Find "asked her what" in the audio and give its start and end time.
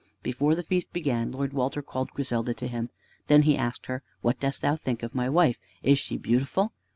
3.55-4.39